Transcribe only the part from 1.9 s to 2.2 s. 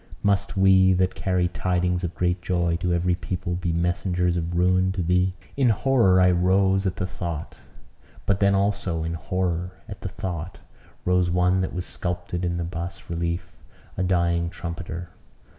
of